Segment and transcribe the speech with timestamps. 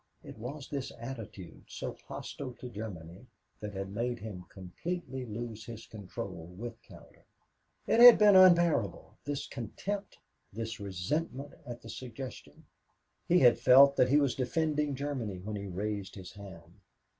[0.23, 3.27] It was this attitude, so hostile to Germany,
[3.59, 7.27] that had made him completely lose his control with Cowder.
[7.85, 10.17] It had been unbearable; this contempt,
[10.51, 12.65] this resentment at the suggestion.
[13.27, 16.79] He had felt that he was defending Germany when he raised his hand.